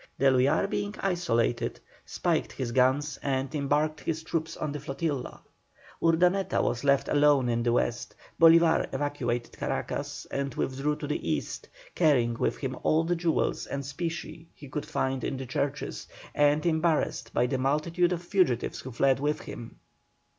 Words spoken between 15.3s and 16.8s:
the churches, and